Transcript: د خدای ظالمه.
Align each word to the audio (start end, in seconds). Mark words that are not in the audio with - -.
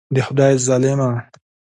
د 0.15 0.17
خدای 0.27 0.53
ظالمه. 0.65 1.09